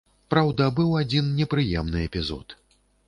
Праўда, 0.33 0.69
быў 0.79 0.95
адзін 1.01 1.29
непрыемны 1.41 1.99
эпізод. 2.09 2.57